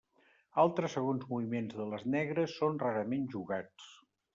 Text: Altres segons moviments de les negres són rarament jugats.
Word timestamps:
Altres 0.63 0.95
segons 0.97 1.29
moviments 1.35 1.77
de 1.83 1.87
les 1.93 2.09
negres 2.17 2.59
són 2.63 2.85
rarament 2.89 3.33
jugats. 3.41 3.97